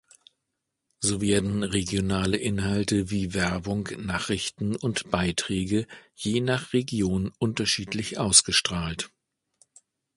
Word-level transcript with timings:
So 1.01 1.21
werden 1.21 1.61
regionale 1.61 2.37
Inhalte 2.37 3.11
wie 3.11 3.35
Werbung, 3.35 3.87
Nachrichten 3.99 4.75
und 4.75 5.11
Beiträge 5.11 5.85
je 6.15 6.41
nach 6.41 6.73
Region 6.73 7.31
unterschiedlich 7.37 8.17
ausgestrahlt. 8.17 9.11